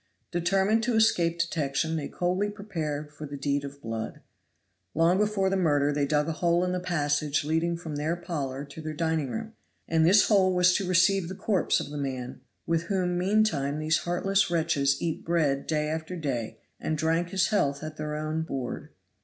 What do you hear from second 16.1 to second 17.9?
day and drank his health